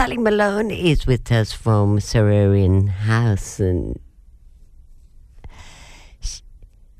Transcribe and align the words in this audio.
Sally 0.00 0.16
Malone 0.16 0.70
is 0.70 1.06
with 1.06 1.30
us 1.30 1.52
from 1.52 2.00
Cyrenian 2.00 2.86
House 2.86 3.60
and 3.60 4.00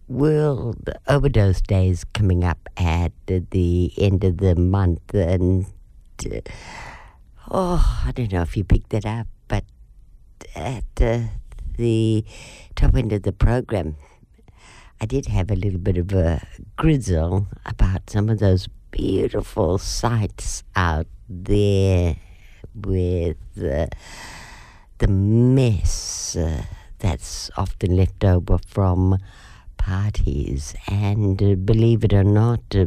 World 0.06 0.90
Overdose 1.08 1.62
Day 1.62 1.88
is 1.88 2.04
coming 2.04 2.44
up 2.44 2.68
at 2.76 3.12
the 3.26 3.90
end 3.96 4.22
of 4.22 4.36
the 4.36 4.54
month 4.54 5.14
and 5.14 5.64
oh, 7.50 8.02
I 8.04 8.12
don't 8.12 8.32
know 8.32 8.42
if 8.42 8.54
you 8.54 8.64
picked 8.64 8.90
that 8.90 9.06
up, 9.06 9.28
but 9.48 9.64
at 10.54 10.84
uh, 11.00 11.20
the 11.78 12.22
top 12.76 12.94
end 12.94 13.14
of 13.14 13.22
the 13.22 13.32
program, 13.32 13.96
I 15.00 15.06
did 15.06 15.24
have 15.24 15.50
a 15.50 15.56
little 15.56 15.80
bit 15.80 15.96
of 15.96 16.12
a 16.12 16.46
grizzle 16.76 17.46
about 17.64 18.10
some 18.10 18.28
of 18.28 18.40
those 18.40 18.68
beautiful 18.90 19.78
sights 19.78 20.64
out 20.76 21.06
there 21.30 22.16
with 22.74 23.36
uh, 23.58 23.86
the 24.98 25.08
mess 25.08 26.36
uh, 26.36 26.62
that's 26.98 27.50
often 27.56 27.96
left 27.96 28.24
over 28.24 28.58
from 28.58 29.18
parties. 29.76 30.74
And 30.86 31.42
uh, 31.42 31.54
believe 31.54 32.04
it 32.04 32.12
or 32.12 32.24
not, 32.24 32.60
uh, 32.74 32.86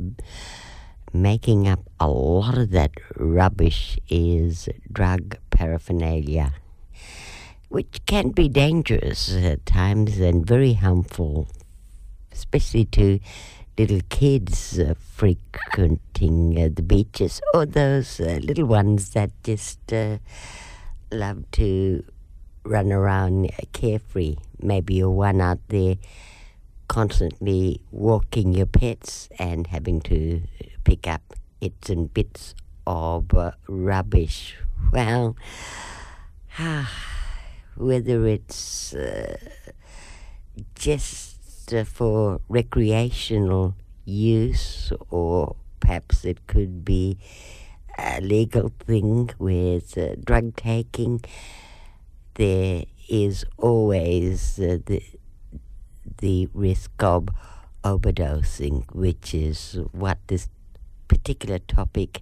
making 1.11 1.67
up 1.67 1.79
a 1.99 2.07
lot 2.07 2.57
of 2.57 2.71
that 2.71 2.91
rubbish 3.17 3.99
is 4.09 4.69
drug 4.91 5.37
paraphernalia, 5.49 6.53
which 7.69 8.01
can 8.05 8.29
be 8.29 8.49
dangerous 8.49 9.33
at 9.35 9.65
times 9.65 10.19
and 10.19 10.45
very 10.45 10.73
harmful, 10.73 11.47
especially 12.31 12.85
to 12.85 13.19
little 13.77 14.01
kids 14.09 14.79
uh, 14.79 14.93
frequenting 14.97 16.59
uh, 16.59 16.69
the 16.73 16.81
beaches 16.81 17.41
or 17.53 17.65
those 17.65 18.19
uh, 18.19 18.39
little 18.43 18.65
ones 18.65 19.11
that 19.11 19.31
just 19.43 19.91
uh, 19.91 20.17
love 21.11 21.49
to 21.51 22.03
run 22.63 22.91
around 22.91 23.51
carefree. 23.73 24.35
Maybe 24.61 24.95
you're 24.95 25.09
one 25.09 25.41
out 25.41 25.59
there 25.69 25.95
constantly 26.87 27.81
walking 27.91 28.53
your 28.53 28.67
pets 28.67 29.27
and 29.39 29.67
having 29.67 29.99
to 30.01 30.41
pick 30.83 31.07
up 31.07 31.33
bits 31.59 31.89
and 31.89 32.13
bits 32.13 32.53
of 32.85 33.33
uh, 33.33 33.51
rubbish. 33.67 34.55
Well, 34.91 35.35
whether 37.75 38.27
it's 38.27 38.93
uh, 38.93 39.37
just 41.63 41.73
uh, 41.73 41.83
for 41.83 42.41
recreational 42.49 43.75
use 44.05 44.91
or 45.09 45.55
perhaps 45.79 46.25
it 46.25 46.45
could 46.47 46.83
be 46.83 47.17
a 47.97 48.19
legal 48.21 48.71
thing 48.85 49.29
with 49.37 49.97
uh, 49.97 50.15
drug 50.23 50.55
taking, 50.55 51.21
there 52.35 52.83
is 53.09 53.45
always 53.57 54.59
uh, 54.59 54.77
the 54.85 55.01
the 56.17 56.47
risk 56.53 56.91
of 56.99 57.27
overdosing, 57.83 58.83
which 58.93 59.33
is 59.33 59.77
what 59.91 60.17
this 60.27 60.47
particular 61.07 61.59
topic 61.59 62.21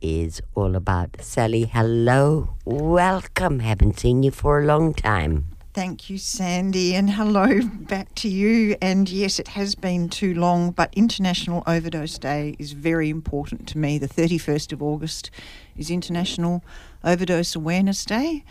is 0.00 0.40
all 0.54 0.76
about. 0.76 1.16
Sally, 1.20 1.64
hello, 1.64 2.54
welcome. 2.64 3.60
Haven't 3.60 3.98
seen 3.98 4.22
you 4.22 4.30
for 4.30 4.60
a 4.60 4.64
long 4.64 4.94
time. 4.94 5.53
Thank 5.74 6.08
you, 6.08 6.18
Sandy, 6.18 6.94
and 6.94 7.10
hello 7.10 7.60
back 7.74 8.14
to 8.14 8.28
you. 8.28 8.76
And 8.80 9.08
yes, 9.08 9.40
it 9.40 9.48
has 9.48 9.74
been 9.74 10.08
too 10.08 10.32
long, 10.32 10.70
but 10.70 10.94
International 10.94 11.64
Overdose 11.66 12.16
Day 12.16 12.54
is 12.60 12.70
very 12.70 13.10
important 13.10 13.66
to 13.70 13.78
me. 13.78 13.98
The 13.98 14.06
31st 14.06 14.72
of 14.72 14.80
August 14.80 15.32
is 15.76 15.90
International 15.90 16.62
Overdose 17.02 17.56
Awareness 17.56 18.04
Day. 18.04 18.44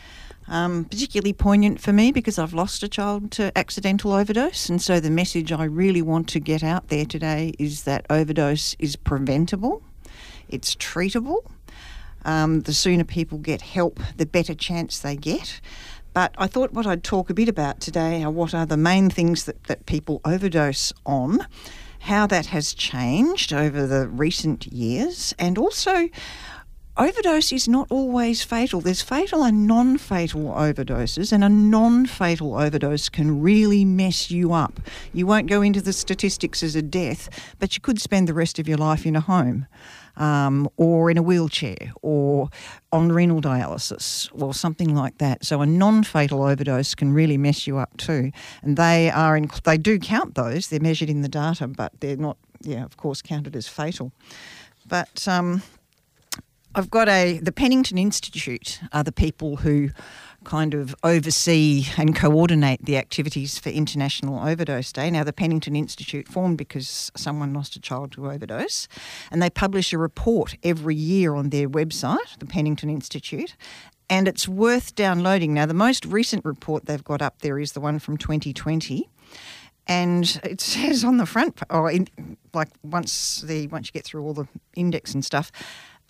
Um, 0.49 0.83
particularly 0.83 1.31
poignant 1.31 1.79
for 1.79 1.93
me 1.93 2.11
because 2.11 2.37
I've 2.37 2.53
lost 2.53 2.83
a 2.83 2.89
child 2.89 3.31
to 3.31 3.57
accidental 3.57 4.11
overdose. 4.11 4.67
And 4.67 4.81
so 4.81 4.99
the 4.99 5.09
message 5.09 5.53
I 5.53 5.63
really 5.63 6.01
want 6.01 6.27
to 6.27 6.41
get 6.41 6.61
out 6.61 6.89
there 6.89 7.05
today 7.05 7.53
is 7.57 7.83
that 7.83 8.05
overdose 8.09 8.75
is 8.79 8.97
preventable, 8.97 9.81
it's 10.49 10.75
treatable. 10.75 11.45
Um, 12.25 12.61
the 12.61 12.73
sooner 12.73 13.03
people 13.03 13.37
get 13.37 13.61
help, 13.61 13.99
the 14.15 14.25
better 14.25 14.53
chance 14.53 14.99
they 14.99 15.15
get. 15.15 15.59
But 16.13 16.35
I 16.37 16.47
thought 16.47 16.73
what 16.73 16.85
I'd 16.85 17.03
talk 17.03 17.29
a 17.29 17.33
bit 17.33 17.49
about 17.49 17.79
today 17.79 18.23
are 18.23 18.29
what 18.29 18.53
are 18.53 18.65
the 18.67 18.77
main 18.77 19.09
things 19.09 19.45
that, 19.45 19.63
that 19.63 19.87
people 19.87 20.21
overdose 20.23 20.93
on, 21.05 21.47
how 22.01 22.27
that 22.27 22.47
has 22.47 22.73
changed 22.73 23.51
over 23.51 23.87
the 23.87 24.07
recent 24.07 24.67
years, 24.67 25.33
and 25.39 25.57
also 25.57 26.09
overdose 26.97 27.51
is 27.51 27.67
not 27.67 27.87
always 27.89 28.43
fatal. 28.43 28.81
There's 28.81 29.01
fatal 29.01 29.43
and 29.43 29.67
non 29.67 29.97
fatal 29.97 30.45
overdoses, 30.45 31.31
and 31.31 31.43
a 31.43 31.49
non 31.49 32.05
fatal 32.05 32.55
overdose 32.55 33.09
can 33.09 33.41
really 33.41 33.85
mess 33.85 34.29
you 34.29 34.53
up. 34.53 34.79
You 35.13 35.25
won't 35.25 35.47
go 35.47 35.61
into 35.61 35.81
the 35.81 35.93
statistics 35.93 36.63
as 36.63 36.75
a 36.75 36.81
death, 36.81 37.29
but 37.59 37.75
you 37.75 37.81
could 37.81 37.99
spend 37.99 38.27
the 38.27 38.33
rest 38.33 38.59
of 38.59 38.67
your 38.67 38.77
life 38.77 39.05
in 39.05 39.15
a 39.15 39.21
home. 39.21 39.67
Um, 40.15 40.69
or 40.77 41.09
in 41.09 41.17
a 41.17 41.23
wheelchair, 41.23 41.91
or 42.03 42.49
on 42.91 43.11
renal 43.11 43.41
dialysis, 43.41 44.29
or 44.39 44.53
something 44.53 44.93
like 44.93 45.17
that. 45.17 45.43
So 45.43 45.61
a 45.61 45.65
non-fatal 45.65 46.43
overdose 46.43 46.93
can 46.93 47.15
really 47.15 47.35
mess 47.35 47.65
you 47.65 47.79
up 47.79 47.97
too, 47.97 48.31
and 48.61 48.77
they 48.77 49.09
are 49.09 49.35
in, 49.35 49.49
they 49.63 49.75
do 49.75 49.97
count 49.97 50.35
those. 50.35 50.67
They're 50.67 50.79
measured 50.79 51.09
in 51.09 51.23
the 51.23 51.27
data, 51.27 51.67
but 51.67 51.93
they're 51.99 52.15
not, 52.15 52.37
yeah, 52.61 52.83
of 52.83 52.95
course, 52.95 53.23
counted 53.23 53.55
as 53.55 53.67
fatal. 53.67 54.11
But 54.87 55.27
um, 55.27 55.63
I've 56.75 56.89
got 56.89 57.07
a 57.07 57.39
the 57.39 57.51
Pennington 57.51 57.99
Institute 57.99 58.79
are 58.91 59.03
the 59.03 59.11
people 59.11 59.57
who 59.57 59.89
kind 60.43 60.73
of 60.73 60.95
oversee 61.03 61.85
and 61.97 62.15
coordinate 62.15 62.83
the 62.83 62.97
activities 62.97 63.59
for 63.59 63.69
International 63.69 64.45
Overdose 64.45 64.91
Day. 64.91 65.11
Now, 65.11 65.23
the 65.23 65.33
Pennington 65.33 65.75
Institute 65.75 66.27
formed 66.27 66.57
because 66.57 67.11
someone 67.15 67.53
lost 67.53 67.75
a 67.75 67.79
child 67.79 68.11
to 68.13 68.29
overdose, 68.29 68.87
and 69.31 69.41
they 69.41 69.49
publish 69.49 69.93
a 69.93 69.97
report 69.99 70.57
every 70.63 70.95
year 70.95 71.35
on 71.35 71.49
their 71.49 71.69
website, 71.69 72.39
the 72.39 72.45
Pennington 72.47 72.89
Institute. 72.89 73.55
And 74.09 74.27
it's 74.27 74.47
worth 74.47 74.95
downloading. 74.95 75.53
Now, 75.53 75.65
the 75.65 75.73
most 75.73 76.05
recent 76.05 76.43
report 76.43 76.87
they've 76.87 77.03
got 77.03 77.21
up 77.21 77.39
there 77.39 77.57
is 77.59 77.71
the 77.71 77.79
one 77.79 77.99
from 77.99 78.17
2020 78.17 79.09
and 79.87 80.39
it 80.43 80.61
says 80.61 81.03
on 81.03 81.17
the 81.17 81.25
front, 81.25 81.59
or 81.69 81.91
in, 81.91 82.07
like 82.53 82.69
once 82.83 83.41
the 83.41 83.67
once 83.67 83.87
you 83.87 83.91
get 83.91 84.05
through 84.05 84.23
all 84.23 84.33
the 84.33 84.47
index 84.75 85.13
and 85.13 85.23
stuff, 85.23 85.51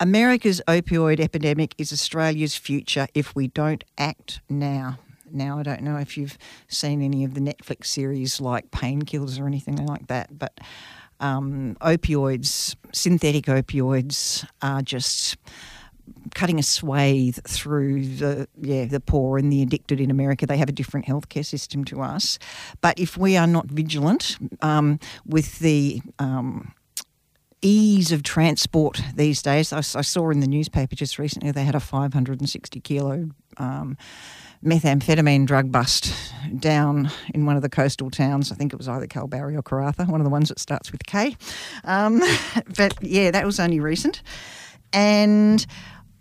America's 0.00 0.60
opioid 0.66 1.20
epidemic 1.20 1.74
is 1.78 1.92
Australia's 1.92 2.56
future 2.56 3.06
if 3.14 3.34
we 3.34 3.48
don't 3.48 3.84
act 3.96 4.40
now. 4.48 4.98
Now, 5.30 5.58
I 5.58 5.62
don't 5.62 5.82
know 5.82 5.96
if 5.96 6.16
you've 6.16 6.38
seen 6.68 7.02
any 7.02 7.24
of 7.24 7.34
the 7.34 7.40
Netflix 7.40 7.86
series 7.86 8.40
like 8.40 8.70
Painkillers 8.70 9.40
or 9.40 9.46
anything 9.46 9.76
like 9.76 10.06
that, 10.06 10.38
but 10.38 10.60
um, 11.20 11.76
opioids, 11.80 12.76
synthetic 12.92 13.46
opioids, 13.46 14.46
are 14.62 14.82
just 14.82 15.36
cutting 16.34 16.58
a 16.58 16.62
swathe 16.62 17.38
through 17.46 18.04
the 18.04 18.46
yeah 18.60 18.84
the 18.84 19.00
poor 19.00 19.38
and 19.38 19.50
the 19.50 19.62
addicted 19.62 20.00
in 20.00 20.10
America. 20.10 20.46
They 20.46 20.58
have 20.58 20.68
a 20.68 20.72
different 20.72 21.06
healthcare 21.06 21.44
system 21.44 21.84
to 21.86 22.02
us, 22.02 22.38
but 22.80 22.98
if 22.98 23.16
we 23.16 23.36
are 23.36 23.46
not 23.46 23.66
vigilant 23.66 24.36
um, 24.60 24.98
with 25.24 25.58
the 25.60 26.02
um, 26.18 26.74
ease 27.64 28.12
of 28.12 28.22
transport 28.22 29.00
these 29.16 29.42
days. 29.42 29.72
I, 29.72 29.78
I, 29.78 30.02
saw 30.02 30.30
in 30.30 30.40
the 30.40 30.46
newspaper 30.46 30.94
just 30.94 31.18
recently 31.18 31.50
they 31.50 31.64
had 31.64 31.74
a 31.74 31.80
560 31.80 32.80
kilo 32.80 33.30
um, 33.56 33.96
methamphetamine 34.62 35.46
drug 35.46 35.72
bust 35.72 36.14
down 36.58 37.10
in 37.34 37.46
one 37.46 37.56
of 37.56 37.62
the 37.62 37.68
coastal 37.68 38.10
towns. 38.10 38.52
I 38.52 38.54
think 38.54 38.72
it 38.72 38.76
was 38.76 38.88
either 38.88 39.06
Kalbarri 39.06 39.56
or 39.56 39.62
Karratha, 39.62 40.06
one 40.08 40.20
of 40.20 40.24
the 40.24 40.30
ones 40.30 40.50
that 40.50 40.60
starts 40.60 40.92
with 40.92 41.06
K. 41.06 41.36
Um, 41.84 42.22
but 42.76 42.94
yeah, 43.02 43.30
that 43.30 43.46
was 43.46 43.58
only 43.58 43.80
recent. 43.80 44.22
And 44.92 45.64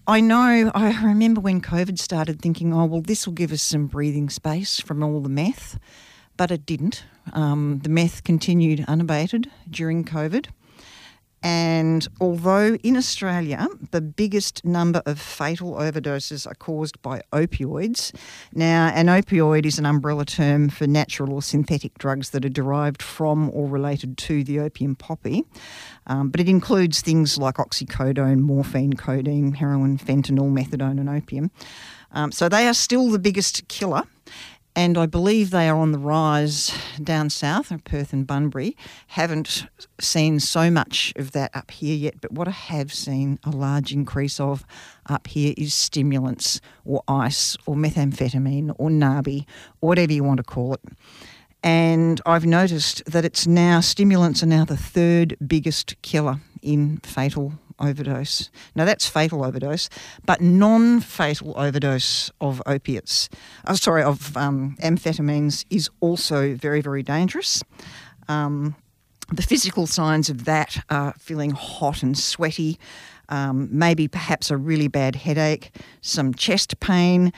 I 0.07 0.21
know, 0.21 0.71
I 0.73 1.01
remember 1.03 1.41
when 1.41 1.61
COVID 1.61 1.99
started 1.99 2.41
thinking, 2.41 2.73
oh, 2.73 2.85
well, 2.85 3.01
this 3.01 3.25
will 3.25 3.33
give 3.33 3.51
us 3.51 3.61
some 3.61 3.87
breathing 3.87 4.29
space 4.29 4.79
from 4.79 5.03
all 5.03 5.21
the 5.21 5.29
meth, 5.29 5.77
but 6.37 6.51
it 6.51 6.65
didn't. 6.65 7.03
Um, 7.31 7.79
the 7.83 7.89
meth 7.89 8.23
continued 8.23 8.83
unabated 8.87 9.49
during 9.69 10.03
COVID. 10.03 10.47
And 11.43 12.07
although 12.21 12.75
in 12.75 12.95
Australia 12.95 13.67
the 13.91 13.99
biggest 13.99 14.63
number 14.63 15.01
of 15.05 15.19
fatal 15.19 15.73
overdoses 15.73 16.47
are 16.47 16.55
caused 16.55 17.01
by 17.01 17.21
opioids, 17.33 18.15
now 18.53 18.87
an 18.95 19.07
opioid 19.07 19.65
is 19.65 19.77
an 19.77 19.85
umbrella 19.85 20.23
term 20.23 20.69
for 20.69 20.87
natural 20.87 21.33
or 21.33 21.41
synthetic 21.41 21.97
drugs 21.97 22.29
that 22.29 22.45
are 22.45 22.49
derived 22.49 23.03
from 23.03 23.49
or 23.51 23.67
related 23.67 24.17
to 24.19 24.43
the 24.45 24.59
opium 24.59 24.95
poppy, 24.95 25.43
um, 26.07 26.29
but 26.29 26.39
it 26.39 26.47
includes 26.47 27.01
things 27.01 27.37
like 27.37 27.55
oxycodone, 27.55 28.39
morphine, 28.39 28.93
codeine, 28.93 29.53
heroin, 29.53 29.97
fentanyl, 29.97 30.49
methadone, 30.51 30.99
and 30.99 31.09
opium. 31.09 31.51
Um, 32.13 32.31
so 32.31 32.47
they 32.47 32.67
are 32.67 32.73
still 32.73 33.09
the 33.09 33.19
biggest 33.19 33.67
killer. 33.67 34.03
And 34.75 34.97
I 34.97 35.05
believe 35.05 35.51
they 35.51 35.69
are 35.69 35.77
on 35.77 35.91
the 35.91 35.99
rise 35.99 36.75
down 37.01 37.29
south, 37.29 37.71
Perth 37.83 38.13
and 38.13 38.25
Bunbury. 38.25 38.75
Haven't 39.07 39.67
seen 39.99 40.39
so 40.39 40.71
much 40.71 41.13
of 41.15 41.31
that 41.31 41.55
up 41.55 41.71
here 41.71 41.95
yet, 41.95 42.21
but 42.21 42.31
what 42.31 42.47
I 42.47 42.51
have 42.51 42.93
seen 42.93 43.39
a 43.43 43.51
large 43.51 43.91
increase 43.91 44.39
of 44.39 44.65
up 45.07 45.27
here 45.27 45.53
is 45.57 45.73
stimulants 45.73 46.59
or 46.85 47.03
ice 47.07 47.55
or 47.65 47.75
methamphetamine 47.75 48.73
or 48.77 48.89
NABI, 48.89 49.45
whatever 49.79 50.11
you 50.11 50.23
want 50.23 50.37
to 50.37 50.43
call 50.43 50.73
it. 50.73 50.81
And 51.61 52.19
I've 52.25 52.45
noticed 52.45 53.05
that 53.05 53.23
it's 53.23 53.47
now, 53.47 53.79
stimulants 53.79 54.43
are 54.43 54.47
now 54.47 54.65
the 54.65 54.75
third 54.75 55.37
biggest 55.45 56.01
killer 56.01 56.41
in 56.61 56.97
fatal 56.97 57.53
overdose. 57.79 58.49
Now 58.75 58.85
that's 58.85 59.07
fatal 59.07 59.43
overdose, 59.43 59.89
but 60.25 60.41
non-fatal 60.41 61.53
overdose 61.57 62.31
of 62.39 62.61
opiates, 62.65 63.29
oh, 63.67 63.75
sorry, 63.75 64.03
of 64.03 64.35
um, 64.37 64.77
amphetamines 64.81 65.65
is 65.69 65.89
also 65.99 66.55
very, 66.55 66.81
very 66.81 67.03
dangerous. 67.03 67.63
Um, 68.27 68.75
the 69.31 69.41
physical 69.41 69.87
signs 69.87 70.29
of 70.29 70.45
that 70.45 70.83
are 70.89 71.13
feeling 71.17 71.51
hot 71.51 72.03
and 72.03 72.17
sweaty, 72.17 72.77
um, 73.29 73.69
maybe 73.71 74.07
perhaps 74.07 74.51
a 74.51 74.57
really 74.57 74.87
bad 74.87 75.15
headache, 75.15 75.71
some 76.01 76.33
chest 76.33 76.79
pain, 76.79 77.31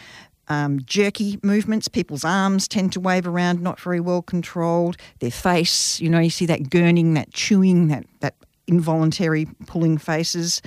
um, 0.48 0.80
jerky 0.86 1.40
movements. 1.42 1.88
People's 1.88 2.26
arms 2.26 2.68
tend 2.68 2.94
to 2.94 3.00
wave 3.00 3.28
around, 3.28 3.62
not 3.62 3.80
very 3.80 4.00
well 4.00 4.22
controlled. 4.22 4.98
Their 5.20 5.31
face, 5.31 6.00
you 6.00 6.10
know, 6.10 6.20
you 6.20 6.30
see 6.30 6.46
that 6.48 6.70
gurning, 6.70 7.14
that 7.16 7.31
chewing, 7.31 7.88
that, 7.88 8.06
that 8.20 8.36
involuntary 8.68 9.48
pulling 9.68 9.98
faces. 9.98 10.62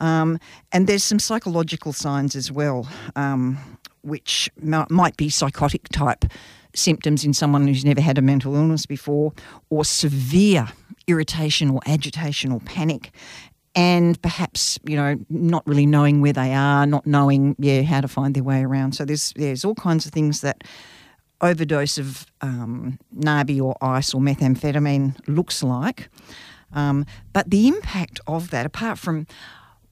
Um, 0.00 0.38
and 0.72 0.86
there's 0.86 1.04
some 1.04 1.18
psychological 1.18 1.92
signs 1.92 2.34
as 2.34 2.50
well, 2.50 2.88
um, 3.16 3.58
which 4.02 4.50
might 4.62 5.16
be 5.16 5.28
psychotic 5.28 5.88
type 5.90 6.24
symptoms 6.74 7.24
in 7.24 7.34
someone 7.34 7.66
who's 7.66 7.84
never 7.84 8.00
had 8.00 8.16
a 8.16 8.22
mental 8.22 8.54
illness 8.54 8.86
before, 8.86 9.32
or 9.70 9.84
severe 9.84 10.68
irritation 11.06 11.70
or 11.70 11.80
agitation 11.86 12.52
or 12.52 12.60
panic. 12.60 13.10
And 13.74 14.20
perhaps, 14.22 14.78
you 14.84 14.96
know, 14.96 15.16
not 15.28 15.66
really 15.66 15.86
knowing 15.86 16.20
where 16.20 16.32
they 16.32 16.54
are, 16.54 16.86
not 16.86 17.06
knowing, 17.06 17.54
yeah, 17.58 17.82
how 17.82 18.00
to 18.00 18.08
find 18.08 18.34
their 18.34 18.42
way 18.42 18.62
around. 18.62 18.92
So 18.92 19.04
there's 19.04 19.32
there's 19.36 19.64
all 19.64 19.76
kinds 19.76 20.06
of 20.06 20.12
things 20.12 20.40
that 20.40 20.64
overdose 21.40 21.96
of 21.96 22.26
um, 22.40 22.98
NABI 23.16 23.60
or 23.60 23.76
ice 23.80 24.12
or 24.12 24.20
methamphetamine 24.20 25.16
looks 25.28 25.62
like. 25.62 26.08
Um, 26.72 27.06
but 27.32 27.50
the 27.50 27.68
impact 27.68 28.20
of 28.26 28.50
that, 28.50 28.66
apart 28.66 28.98
from 28.98 29.26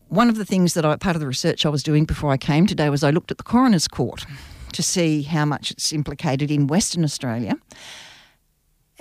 one 0.09 0.29
of 0.29 0.37
the 0.37 0.45
things 0.45 0.75
that 0.75 0.85
I, 0.85 0.97
part 0.97 1.17
of 1.17 1.21
the 1.21 1.27
research 1.27 1.67
I 1.67 1.69
was 1.69 1.83
doing 1.83 2.05
before 2.05 2.31
I 2.31 2.37
came 2.37 2.67
today 2.67 2.89
was 2.89 3.05
I 3.05 3.11
looked 3.11 3.31
at 3.31 3.39
the 3.39 3.45
coroner's 3.45 3.89
court 3.89 4.25
to 4.73 4.83
see 4.83 5.23
how 5.23 5.45
much 5.45 5.71
it's 5.71 5.93
implicated 5.93 6.51
in 6.51 6.67
Western 6.67 7.05
Australia. 7.05 7.55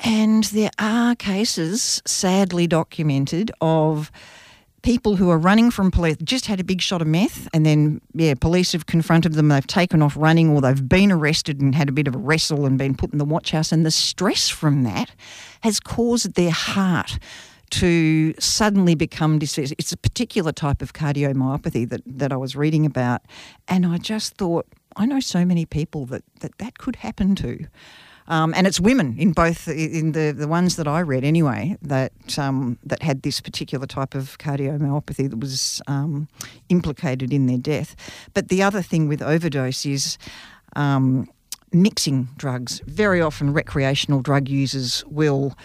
And 0.03 0.43
there 0.45 0.71
are 0.79 1.15
cases, 1.15 2.01
sadly 2.05 2.67
documented, 2.67 3.51
of 3.61 4.11
people 4.83 5.15
who 5.15 5.29
are 5.29 5.37
running 5.37 5.71
from 5.71 5.91
police, 5.91 6.17
just 6.23 6.45
had 6.45 6.59
a 6.59 6.63
big 6.63 6.81
shot 6.81 7.01
of 7.01 7.07
meth, 7.07 7.47
and 7.53 7.65
then, 7.65 7.99
yeah, 8.13 8.35
police 8.35 8.73
have 8.73 8.85
confronted 8.85 9.33
them, 9.33 9.47
they've 9.47 9.65
taken 9.65 10.01
off 10.01 10.15
running, 10.15 10.49
or 10.49 10.61
they've 10.61 10.87
been 10.87 11.11
arrested 11.11 11.59
and 11.59 11.73
had 11.73 11.89
a 11.89 11.91
bit 11.91 12.07
of 12.07 12.15
a 12.15 12.19
wrestle 12.19 12.65
and 12.65 12.77
been 12.77 12.95
put 12.95 13.11
in 13.11 13.17
the 13.17 13.25
watch 13.25 13.51
house. 13.51 13.71
And 13.71 13.85
the 13.85 13.91
stress 13.91 14.49
from 14.49 14.83
that 14.83 15.11
has 15.61 15.79
caused 15.79 16.35
their 16.35 16.51
heart 16.51 17.17
to 17.69 18.33
suddenly 18.39 18.95
become 18.95 19.39
dysphysic. 19.39 19.75
It's 19.77 19.91
a 19.91 19.97
particular 19.97 20.51
type 20.51 20.81
of 20.81 20.93
cardiomyopathy 20.93 21.89
that, 21.89 22.01
that 22.05 22.31
I 22.31 22.37
was 22.37 22.55
reading 22.55 22.85
about. 22.85 23.21
And 23.67 23.85
I 23.85 23.97
just 23.97 24.35
thought, 24.35 24.67
I 24.95 25.05
know 25.05 25.19
so 25.19 25.45
many 25.45 25.65
people 25.65 26.05
that 26.07 26.23
that, 26.39 26.57
that 26.57 26.77
could 26.77 26.97
happen 26.97 27.35
to. 27.35 27.67
Um, 28.29 28.53
and 28.55 28.67
it's 28.67 28.79
women 28.79 29.15
in 29.17 29.31
both 29.31 29.67
in 29.69 30.11
the, 30.11 30.31
the 30.31 30.47
ones 30.47 30.75
that 30.75 30.87
I 30.87 31.01
read 31.01 31.23
anyway 31.23 31.77
that 31.81 32.37
um, 32.37 32.77
that 32.83 33.01
had 33.01 33.21
this 33.21 33.39
particular 33.39 33.87
type 33.87 34.15
of 34.15 34.37
cardiomyopathy 34.37 35.29
that 35.29 35.39
was 35.39 35.81
um, 35.87 36.27
implicated 36.67 37.31
in 37.31 37.45
their 37.45 37.57
death. 37.57 37.95
But 38.33 38.49
the 38.49 38.61
other 38.63 38.81
thing 38.81 39.07
with 39.07 39.21
overdose 39.21 39.85
is 39.85 40.17
um, 40.75 41.29
mixing 41.71 42.27
drugs. 42.37 42.81
Very 42.85 43.21
often, 43.21 43.53
recreational 43.53 44.21
drug 44.21 44.49
users 44.49 45.05
will 45.07 45.55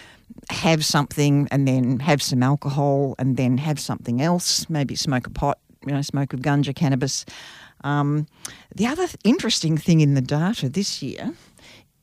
have 0.49 0.83
something 0.85 1.47
and 1.51 1.67
then 1.67 1.99
have 1.99 2.21
some 2.21 2.43
alcohol 2.43 3.15
and 3.19 3.37
then 3.37 3.57
have 3.57 3.79
something 3.79 4.21
else, 4.21 4.69
maybe 4.69 4.95
smoke 4.95 5.27
a 5.27 5.29
pot, 5.29 5.59
you 5.85 5.93
know, 5.93 6.01
smoke 6.01 6.33
of 6.33 6.41
ganja, 6.41 6.75
cannabis. 6.75 7.25
Um, 7.83 8.27
the 8.75 8.87
other 8.87 9.07
th- 9.07 9.17
interesting 9.23 9.77
thing 9.77 10.01
in 10.01 10.13
the 10.13 10.21
data 10.21 10.69
this 10.69 11.01
year 11.01 11.33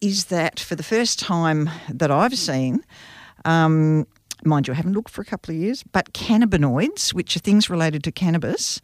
is 0.00 0.26
that 0.26 0.60
for 0.60 0.74
the 0.74 0.82
first 0.82 1.18
time 1.18 1.70
that 1.88 2.10
I've 2.10 2.36
seen, 2.36 2.84
um, 3.44 4.06
mind 4.44 4.68
you, 4.68 4.74
I 4.74 4.76
haven't 4.76 4.92
looked 4.92 5.10
for 5.10 5.22
a 5.22 5.26
couple 5.26 5.54
of 5.54 5.60
years, 5.60 5.82
but 5.82 6.12
cannabinoids, 6.12 7.12
which 7.12 7.36
are 7.36 7.40
things 7.40 7.70
related 7.70 8.04
to 8.04 8.12
cannabis, 8.12 8.80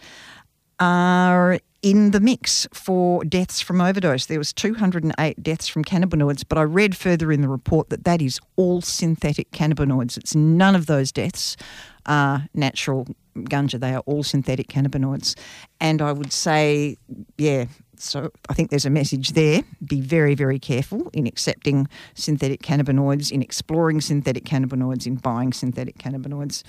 are 0.79 1.59
in 1.87 2.11
the 2.11 2.19
mix 2.19 2.67
for 2.73 3.23
deaths 3.23 3.61
from 3.61 3.81
overdose. 3.81 4.27
There 4.27 4.41
was 4.41 4.53
208 4.53 5.41
deaths 5.41 5.69
from 5.69 5.85
cannabinoids, 5.85 6.43
but 6.49 6.59
I 6.59 6.63
read 6.63 6.97
further 6.97 7.31
in 7.31 7.43
the 7.43 7.49
report 7.49 7.91
that 7.91 8.03
that 8.03 8.21
is 8.21 8.41
all 8.57 8.81
synthetic 8.81 9.53
cannabinoids. 9.53 10.17
It's 10.17 10.35
none 10.35 10.75
of 10.75 10.87
those 10.87 11.13
deaths 11.13 11.57
are 12.05 12.49
natural 12.55 13.07
ganja. 13.37 13.79
They 13.79 13.95
are 13.95 14.01
all 14.01 14.25
synthetic 14.25 14.67
cannabinoids. 14.67 15.39
And 15.81 16.03
I 16.03 16.11
would 16.11 16.33
say, 16.33 16.97
yeah, 17.39 17.67
so 17.95 18.33
I 18.49 18.55
think 18.55 18.71
there's 18.71 18.85
a 18.85 18.91
message 18.91 19.35
there. 19.35 19.63
Be 19.87 20.01
very, 20.01 20.35
very 20.35 20.59
careful 20.59 21.09
in 21.13 21.29
accepting 21.29 21.87
synthetic 22.15 22.63
cannabinoids, 22.63 23.31
in 23.31 23.43
exploring 23.43 24.01
synthetic 24.01 24.43
cannabinoids, 24.43 25.07
in 25.07 25.15
buying 25.15 25.53
synthetic 25.53 25.99
cannabinoids. 25.99 26.65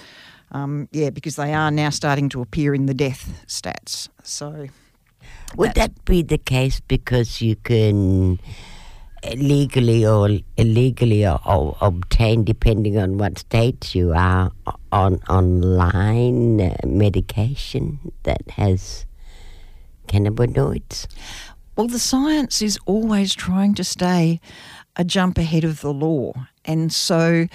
Um, 0.52 0.90
yeah, 0.92 1.10
because 1.10 1.38
they 1.38 1.56
are 1.56 1.72
now 1.72 1.90
starting 1.90 2.30
to 2.30 2.42
appear 2.42 2.76
in 2.76 2.86
the 2.86 2.94
death 2.94 3.44
stats. 3.48 4.10
So, 4.22 4.68
would 5.56 5.76
that 5.76 6.06
be 6.06 6.22
the 6.22 6.38
case 6.38 6.80
because 6.82 7.42
you 7.42 7.56
can 7.56 8.40
legally 9.36 10.06
or 10.06 10.30
illegally 10.58 11.26
or, 11.26 11.40
or 11.46 11.78
obtain, 11.82 12.44
depending 12.44 12.98
on 12.98 13.18
what 13.18 13.40
state 13.40 13.96
you 13.96 14.14
are, 14.14 14.52
on 14.92 15.16
online 15.30 16.62
uh, 16.62 16.76
medication 16.86 18.00
that 18.24 18.42
has 18.52 19.06
cannabinoids? 20.08 21.08
Well, 21.76 21.88
the 21.88 22.00
science 22.00 22.62
is 22.62 22.80
always 22.86 23.36
trying 23.36 23.76
to 23.76 23.84
stay 23.84 24.40
a 24.96 25.04
jump 25.04 25.38
ahead 25.38 25.64
of 25.64 25.82
the 25.82 25.94
law, 25.94 26.34
and 26.66 26.92
so 26.92 27.48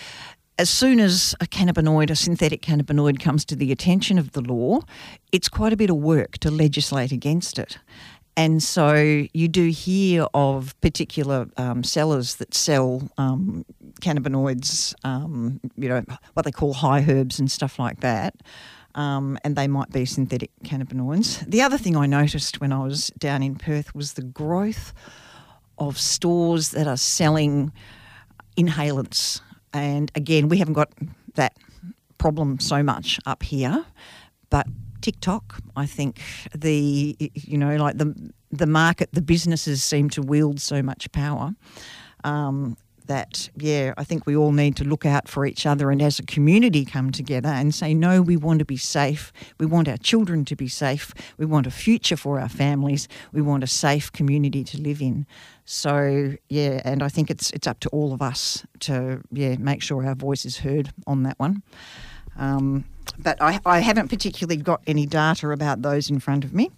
as 0.59 0.69
soon 0.69 1.01
as 1.01 1.35
a 1.41 1.47
cannabinoid, 1.47 2.11
a 2.11 2.17
synthetic 2.17 2.63
cannabinoid, 2.63 3.21
comes 3.21 3.45
to 3.47 3.57
the 3.57 3.73
attention 3.73 4.19
of 4.19 4.33
the 4.33 4.41
law, 4.41 4.81
it's 5.33 5.49
quite 5.49 5.73
a 5.73 5.77
bit 5.77 5.91
of 5.91 5.97
work 5.97 6.39
to 6.39 6.51
legislate 6.51 7.13
against 7.13 7.59
it. 7.59 7.79
And 8.37 8.63
so 8.63 8.95
you 9.35 9.49
do 9.49 9.69
hear 9.69 10.27
of 10.33 10.79
particular 10.81 11.49
um, 11.57 11.85
sellers 11.85 12.37
that 12.37 12.55
sell 12.55 13.11
um, 13.19 13.65
cannabinoids, 14.01 14.95
um, 15.05 15.61
you 15.77 15.89
know, 15.89 16.03
what 16.33 16.45
they 16.45 16.51
call 16.51 16.73
high 16.73 17.05
herbs 17.07 17.39
and 17.39 17.51
stuff 17.51 17.79
like 17.79 18.01
that. 18.01 18.35
Um, 18.95 19.39
and 19.45 19.57
they 19.57 19.69
might 19.69 19.91
be 19.91 20.05
synthetic 20.05 20.51
cannabinoids. 20.65 21.47
The 21.49 21.63
other 21.63 21.79
thing 21.79 21.97
I 21.97 22.07
noticed 22.07 22.61
when 22.61 22.73
I 22.73 22.85
was 22.85 23.09
down 23.19 23.43
in 23.43 23.57
Perth 23.57 23.95
was 23.95 24.15
the 24.15 24.23
growth 24.23 24.93
of 25.79 25.99
stores 25.99 26.71
that 26.71 26.87
are 26.87 26.99
selling 26.99 27.73
inhalants 28.57 29.41
and 29.73 30.11
again, 30.15 30.49
we 30.49 30.59
haven't 30.59 30.75
got 30.75 30.93
that 31.35 31.57
problem 32.19 32.61
so 32.61 32.83
much 32.83 33.19
up 33.27 33.43
here, 33.43 33.85
but 34.51 34.67
TikTok, 35.01 35.61
I 35.77 35.87
think 35.87 36.21
the 36.55 37.17
you 37.19 37.59
know 37.59 37.77
like 37.77 37.99
the 37.99 38.15
the 38.51 38.67
market, 38.67 39.11
the 39.13 39.23
businesses 39.23 39.83
seem 39.83 40.09
to 40.11 40.23
wield 40.23 40.61
so 40.61 40.83
much 40.83 41.11
power. 41.13 41.55
Um, 42.25 42.77
that, 43.07 43.51
yeah, 43.57 43.95
I 43.97 44.05
think 44.05 44.27
we 44.27 44.37
all 44.37 44.53
need 44.53 44.77
to 44.77 44.85
look 44.85 45.07
out 45.07 45.29
for 45.29 45.47
each 45.47 45.67
other 45.67 45.91
and 45.91 46.01
as 46.03 46.19
a 46.19 46.23
community 46.23 46.85
come 46.85 47.11
together 47.11 47.49
and 47.49 47.75
say, 47.75 47.95
no, 47.95 48.23
we 48.23 48.37
want 48.37 48.59
to 48.61 48.65
be 48.65 48.77
safe. 48.77 49.33
We 49.59 49.67
want 49.67 49.89
our 49.89 49.97
children 49.97 50.45
to 50.47 50.57
be 50.57 50.69
safe. 50.69 51.13
We 51.39 51.47
want 51.47 51.67
a 51.67 51.71
future 51.71 52.17
for 52.17 52.41
our 52.41 52.49
families. 52.49 53.09
We 53.33 53.43
want 53.43 53.65
a 53.65 53.67
safe 53.67 54.13
community 54.13 54.65
to 54.65 54.81
live 54.81 55.01
in. 55.01 55.27
So, 55.65 56.35
yeah, 56.49 56.83
and 56.85 57.03
I 57.03 57.09
think 57.09 57.31
it's, 57.31 57.51
it's 57.51 57.67
up 57.67 57.81
to 57.81 57.89
all 57.91 58.13
of 58.13 58.23
us 58.23 58.65
to, 58.81 59.23
yeah, 59.31 59.57
make 59.57 59.83
sure 59.83 60.05
our 60.07 60.15
voice 60.15 60.45
is 60.45 60.59
heard 60.59 60.91
on 61.07 61.23
that 61.23 61.39
one. 61.39 61.63
Um, 62.37 62.85
but 63.19 63.41
I, 63.41 63.61
I 63.67 63.81
haven't 63.81 64.09
particularly 64.09 64.61
got 64.61 64.81
any 64.87 65.07
data 65.07 65.51
about 65.51 65.83
those 65.83 66.11
in 66.11 66.21
front 66.21 66.45
of 66.45 66.53
me. 66.53 66.71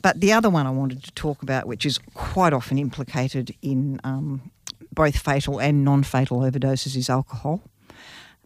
But 0.00 0.20
the 0.20 0.32
other 0.32 0.48
one 0.48 0.66
I 0.66 0.70
wanted 0.70 1.02
to 1.04 1.10
talk 1.12 1.42
about, 1.42 1.66
which 1.66 1.84
is 1.84 1.98
quite 2.14 2.52
often 2.52 2.78
implicated 2.78 3.54
in 3.62 4.00
um, 4.04 4.50
both 4.98 5.16
fatal 5.16 5.60
and 5.60 5.84
non 5.84 6.02
fatal 6.02 6.40
overdoses 6.40 6.96
is 6.96 7.08
alcohol. 7.08 7.62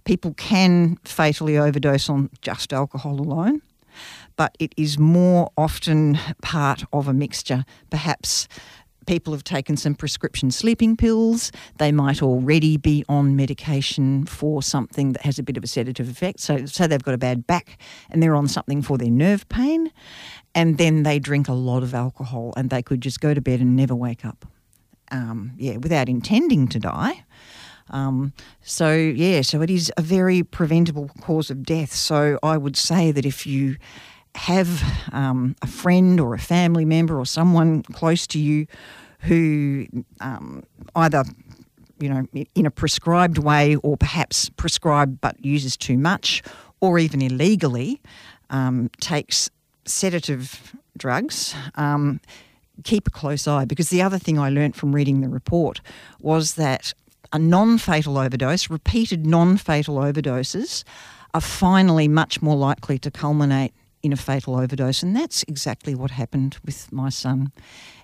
People 0.05 0.35
can 0.35 0.99
fatally 1.03 1.57
overdose 1.57 2.11
on 2.11 2.29
just 2.43 2.75
alcohol 2.75 3.19
alone, 3.19 3.63
but 4.37 4.55
it 4.59 4.75
is 4.77 4.99
more 4.99 5.51
often 5.57 6.19
part 6.43 6.85
of 6.93 7.09
a 7.09 7.15
mixture, 7.15 7.65
perhaps 7.89 8.49
people 9.07 9.33
have 9.33 9.45
taken 9.45 9.79
some 9.79 9.95
prescription 9.95 10.51
sleeping 10.51 10.95
pills. 10.95 11.53
They 11.79 11.91
might 11.91 12.23
already 12.23 12.77
be 12.77 13.03
on 13.09 13.35
medication 13.35 14.27
for 14.27 14.63
something 14.63 15.13
that 15.13 15.23
has 15.23 15.39
a 15.39 15.43
bit 15.43 15.57
of 15.57 15.65
a 15.65 15.67
sedative 15.67 16.09
effect. 16.09 16.41
So, 16.41 16.67
so 16.67 16.87
they've 16.87 17.03
got 17.03 17.15
a 17.15 17.19
bad 17.19 17.47
back 17.47 17.79
and 18.11 18.23
they're 18.23 18.37
on 18.37 18.47
something 18.47 18.83
for 18.83 18.99
their 18.99 19.11
nerve 19.11 19.49
pain. 19.49 19.91
And 20.55 20.77
then 20.77 21.03
they 21.03 21.19
drink 21.19 21.49
a 21.49 21.55
lot 21.55 21.83
of 21.83 21.95
alcohol 21.95 22.53
and 22.59 22.69
they 22.69 22.83
could 22.83 23.01
just 23.01 23.21
go 23.21 23.33
to 23.33 23.41
bed 23.41 23.61
and 23.61 23.75
never 23.75 23.95
wake 23.95 24.25
up. 24.27 24.45
Um, 25.12 25.52
yeah, 25.59 25.76
without 25.76 26.09
intending 26.09 26.69
to 26.69 26.78
die. 26.78 27.25
Um, 27.90 28.33
so, 28.62 28.95
yeah, 28.95 29.42
so 29.42 29.61
it 29.61 29.71
is 29.71 29.92
a 29.97 30.02
very 30.02 30.42
preventable 30.42 31.11
cause 31.21 31.50
of 31.50 31.62
death. 31.64 31.92
So, 31.92 32.38
I 32.42 32.57
would 32.57 32.76
say 32.76 33.12
that 33.12 33.26
if 33.26 33.47
you 33.47 33.76
have 34.35 34.83
um, 35.12 35.54
a 35.62 35.66
friend 35.66 36.19
or 36.19 36.35
a 36.35 36.38
family 36.38 36.85
member 36.85 37.19
or 37.19 37.26
someone 37.26 37.83
close 37.83 38.26
to 38.28 38.38
you 38.38 38.66
who 39.21 39.87
um, 40.21 40.64
either 40.97 41.25
you 42.00 42.09
know 42.09 42.26
in 42.54 42.66
a 42.66 42.71
prescribed 42.71 43.38
way 43.38 43.76
or 43.76 43.97
perhaps 43.97 44.49
prescribed 44.50 45.21
but 45.21 45.42
uses 45.45 45.76
too 45.76 45.99
much 45.99 46.42
or 46.81 46.99
even 46.99 47.23
illegally 47.23 48.00
um, 48.50 48.90
takes 49.00 49.50
sedative 49.85 50.75
drugs 50.97 51.54
um, 51.76 52.21
keep 52.85 53.07
a 53.07 53.11
close 53.11 53.47
eye 53.47 53.64
because 53.64 53.88
the 53.91 54.02
other 54.02 54.19
thing 54.19 54.38
I 54.38 54.49
learnt 54.49 54.76
from 54.76 54.95
reading 54.95 55.21
the 55.21 55.29
report 55.29 55.81
was 56.21 56.55
that 56.55 56.93
a 57.33 57.38
non-fatal 57.38 58.19
overdose 58.19 58.69
repeated 58.69 59.26
non-fatal 59.26 59.97
overdoses 59.97 60.85
are 61.35 61.41
finally 61.41 62.09
much 62.09 62.43
more 62.43 62.57
likely 62.57 62.99
to 62.99 63.11
culminate 63.11 63.73
in 64.02 64.12
a 64.12 64.17
fatal 64.17 64.57
overdose. 64.57 65.02
And 65.02 65.14
that's 65.14 65.45
exactly 65.45 65.95
what 65.95 66.11
happened 66.11 66.59
with 66.64 66.93
my 66.93 67.09
son. 67.09 67.52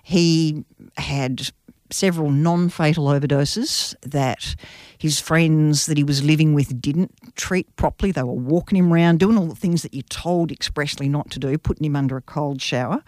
He 0.01 0.63
had 0.97 1.51
several 1.91 2.29
non 2.31 2.69
fatal 2.69 3.05
overdoses 3.05 3.95
that 4.01 4.55
his 4.97 5.19
friends 5.19 5.85
that 5.85 5.97
he 5.97 6.03
was 6.03 6.23
living 6.23 6.53
with 6.53 6.81
didn't 6.81 7.13
treat 7.35 7.73
properly. 7.75 8.11
They 8.11 8.23
were 8.23 8.33
walking 8.33 8.77
him 8.77 8.91
around, 8.91 9.19
doing 9.19 9.37
all 9.37 9.47
the 9.47 9.55
things 9.55 9.81
that 9.83 9.93
you're 9.93 10.03
told 10.03 10.51
expressly 10.51 11.07
not 11.07 11.29
to 11.31 11.39
do, 11.39 11.57
putting 11.57 11.85
him 11.85 11.95
under 11.95 12.17
a 12.17 12.21
cold 12.21 12.61
shower. 12.61 13.03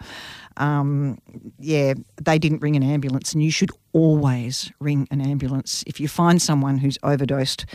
Um, 0.56 1.18
yeah, 1.58 1.94
they 2.22 2.38
didn't 2.38 2.62
ring 2.62 2.76
an 2.76 2.82
ambulance, 2.82 3.32
and 3.32 3.42
you 3.42 3.50
should 3.50 3.70
always 3.92 4.72
ring 4.80 5.06
an 5.10 5.20
ambulance. 5.20 5.84
If 5.86 6.00
you 6.00 6.08
find 6.08 6.40
someone 6.40 6.78
who's 6.78 6.98
overdosed, 7.02 7.66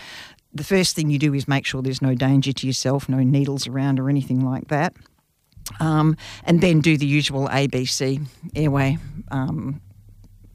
the 0.53 0.63
first 0.63 0.95
thing 0.95 1.09
you 1.09 1.19
do 1.19 1.33
is 1.33 1.47
make 1.47 1.65
sure 1.65 1.81
there's 1.81 2.01
no 2.01 2.15
danger 2.15 2.53
to 2.53 2.67
yourself, 2.67 3.07
no 3.07 3.19
needles 3.19 3.67
around 3.67 3.99
or 3.99 4.09
anything 4.09 4.43
like 4.43 4.67
that. 4.69 4.93
Um, 5.79 6.15
and 6.43 6.61
then 6.61 6.79
do 6.79 6.97
the 6.97 7.05
usual 7.05 7.47
ABC 7.49 8.25
airway 8.55 8.97
um, 9.31 9.81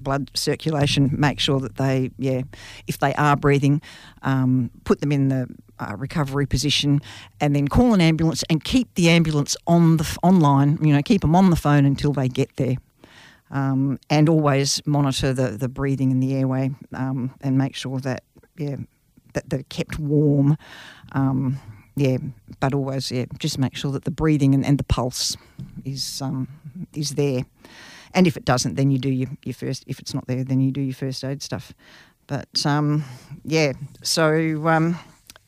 blood 0.03 0.31
circulation. 0.35 1.11
Make 1.13 1.41
sure 1.41 1.61
that 1.61 1.77
they, 1.77 2.11
yeah, 2.19 2.43
if 2.87 2.99
they 2.99 3.15
are 3.15 3.37
breathing, 3.37 3.81
um, 4.23 4.71
put 4.85 5.01
them 5.01 5.13
in 5.13 5.29
the 5.29 5.49
uh, 5.79 5.97
recovery 5.97 6.47
position, 6.47 7.01
and 7.41 7.55
then 7.55 7.69
call 7.69 7.95
an 7.95 8.01
ambulance 8.01 8.45
and 8.51 8.63
keep 8.63 8.95
the 8.95 9.09
ambulance 9.09 9.57
on 9.67 9.97
the 9.97 10.19
online. 10.23 10.79
You 10.83 10.95
know, 10.95 11.03
keep 11.03 11.23
them 11.23 11.35
on 11.35 11.51
the 11.51 11.57
phone 11.57 11.85
until 11.85 12.13
they 12.13 12.29
get 12.29 12.57
there. 12.57 12.77
Um, 13.51 13.99
and 14.09 14.31
always 14.31 14.81
monitor 14.87 15.35
the, 15.35 15.51
the 15.51 15.69
breathing 15.69 16.11
and 16.11 16.23
the 16.23 16.35
airway 16.35 16.71
um, 16.95 17.35
and 17.43 17.59
make 17.59 17.77
sure 17.77 18.01
that 18.01 18.23
yeah 18.57 18.77
that 19.35 19.49
they're 19.51 19.65
kept 19.65 19.99
warm. 19.99 20.57
Um, 21.13 21.59
yeah, 21.95 22.17
but 22.61 22.75
always 22.75 23.11
yeah, 23.11 23.27
just 23.39 23.59
make 23.59 23.77
sure 23.77 23.93
that 23.93 24.05
the 24.05 24.11
breathing 24.11 24.55
and, 24.55 24.65
and 24.65 24.79
the 24.79 24.85
pulse 24.85 25.37
is 25.85 26.23
um, 26.23 26.49
is 26.95 27.11
there. 27.11 27.45
And 28.15 28.27
if 28.27 28.37
it 28.37 28.45
doesn't, 28.45 28.75
then 28.75 28.91
you 28.91 28.99
do 28.99 29.11
your, 29.11 29.31
your 29.45 29.55
first. 29.55 29.85
If 29.87 29.99
it's 29.99 30.15
not 30.15 30.27
there, 30.27 30.45
then 30.45 30.61
you 30.61 30.71
do 30.71 30.81
your 30.81 30.95
first 30.95 31.25
aid 31.25 31.43
stuff. 31.43 31.73
But 32.27 32.65
um, 32.67 33.05
yeah, 33.45 33.73
so 34.03 34.67
um, 34.67 34.99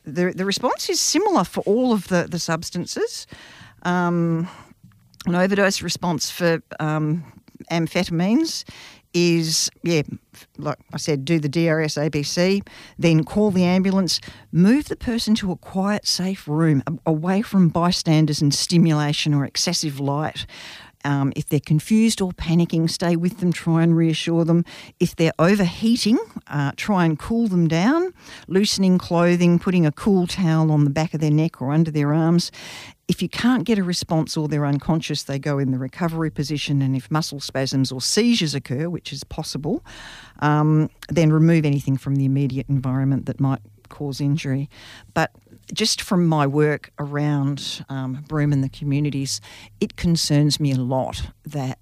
the 0.04 0.32
the 0.34 0.44
response 0.44 0.88
is 0.88 1.00
similar 1.00 1.44
for 1.44 1.60
all 1.60 1.92
of 1.92 2.08
the 2.08 2.26
the 2.28 2.38
substances. 2.38 3.26
Um, 3.82 4.48
an 5.26 5.34
overdose 5.34 5.82
response 5.82 6.30
for 6.30 6.62
um, 6.80 7.24
amphetamines 7.70 8.64
is, 9.14 9.70
yeah, 9.84 10.02
like 10.58 10.78
I 10.92 10.96
said, 10.96 11.24
do 11.24 11.38
the 11.38 11.48
DRS 11.48 11.94
ABC, 11.94 12.66
then 12.98 13.22
call 13.22 13.52
the 13.52 13.62
ambulance, 13.62 14.20
move 14.50 14.86
the 14.86 14.96
person 14.96 15.36
to 15.36 15.52
a 15.52 15.56
quiet, 15.56 16.06
safe 16.06 16.48
room 16.48 16.82
away 17.06 17.40
from 17.40 17.68
bystanders 17.68 18.42
and 18.42 18.52
stimulation 18.52 19.32
or 19.32 19.44
excessive 19.44 20.00
light. 20.00 20.46
Um, 21.04 21.32
if 21.36 21.48
they're 21.48 21.60
confused 21.60 22.20
or 22.20 22.32
panicking, 22.32 22.88
stay 22.88 23.16
with 23.16 23.40
them, 23.40 23.52
try 23.52 23.82
and 23.82 23.96
reassure 23.96 24.44
them. 24.44 24.64
If 24.98 25.16
they're 25.16 25.34
overheating, 25.38 26.18
uh, 26.46 26.72
try 26.76 27.04
and 27.04 27.18
cool 27.18 27.48
them 27.48 27.68
down, 27.68 28.14
loosening 28.48 28.98
clothing, 28.98 29.58
putting 29.58 29.84
a 29.84 29.92
cool 29.92 30.26
towel 30.26 30.72
on 30.72 30.84
the 30.84 30.90
back 30.90 31.14
of 31.14 31.20
their 31.20 31.30
neck 31.30 31.60
or 31.60 31.72
under 31.72 31.90
their 31.90 32.14
arms. 32.14 32.50
If 33.06 33.20
you 33.20 33.28
can't 33.28 33.64
get 33.64 33.78
a 33.78 33.84
response 33.84 34.34
or 34.34 34.48
they're 34.48 34.64
unconscious, 34.64 35.24
they 35.24 35.38
go 35.38 35.58
in 35.58 35.72
the 35.72 35.78
recovery 35.78 36.30
position. 36.30 36.80
And 36.80 36.96
if 36.96 37.10
muscle 37.10 37.40
spasms 37.40 37.92
or 37.92 38.00
seizures 38.00 38.54
occur, 38.54 38.88
which 38.88 39.12
is 39.12 39.24
possible, 39.24 39.84
um, 40.38 40.88
then 41.08 41.30
remove 41.30 41.66
anything 41.66 41.98
from 41.98 42.16
the 42.16 42.24
immediate 42.24 42.68
environment 42.70 43.26
that 43.26 43.40
might 43.40 43.60
cause 43.90 44.20
injury. 44.20 44.70
But 45.12 45.30
just 45.72 46.02
from 46.02 46.26
my 46.26 46.46
work 46.46 46.90
around 46.98 47.84
um, 47.88 48.24
Broome 48.28 48.52
and 48.52 48.62
the 48.62 48.68
communities, 48.68 49.40
it 49.80 49.96
concerns 49.96 50.60
me 50.60 50.72
a 50.72 50.76
lot 50.76 51.30
that 51.44 51.78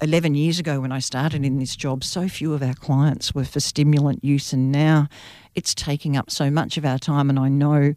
11 0.00 0.34
years 0.34 0.58
ago 0.58 0.80
when 0.80 0.90
I 0.90 0.98
started 0.98 1.44
in 1.44 1.58
this 1.58 1.76
job, 1.76 2.02
so 2.02 2.26
few 2.26 2.54
of 2.54 2.62
our 2.62 2.74
clients 2.74 3.34
were 3.34 3.44
for 3.44 3.60
stimulant 3.60 4.24
use, 4.24 4.52
and 4.52 4.72
now 4.72 5.08
it's 5.54 5.74
taking 5.74 6.16
up 6.16 6.30
so 6.30 6.50
much 6.50 6.76
of 6.76 6.84
our 6.84 6.98
time. 6.98 7.28
And 7.28 7.38
I 7.38 7.48
know 7.48 7.94